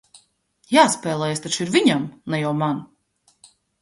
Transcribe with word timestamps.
Jāspēlējas 0.77 1.43
taču 1.45 1.61
ir 1.67 1.71
viņam, 1.75 2.07
ne 2.35 2.41
jau 2.45 2.55
man! 2.63 2.81